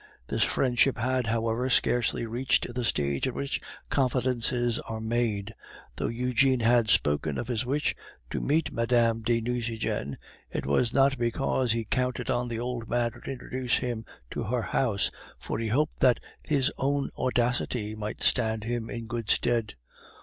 [0.25, 3.61] This friendship had, however, scarcely reached the stage at which
[3.91, 5.53] confidences are made.
[5.95, 7.93] Though Eugene had spoken of his wish
[8.31, 9.21] to meet Mme.
[9.21, 10.17] de Nucingen,
[10.49, 14.63] it was not because he counted on the old man to introduce him to her
[14.63, 19.75] house, for he hoped that his own audacity might stand him in good stead.